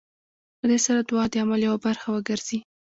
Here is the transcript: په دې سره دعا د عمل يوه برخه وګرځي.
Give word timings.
په 0.59 0.65
دې 0.69 0.77
سره 0.85 0.99
دعا 1.09 1.23
د 1.29 1.33
عمل 1.41 1.61
يوه 1.67 1.79
برخه 1.85 2.07
وګرځي. 2.11 2.59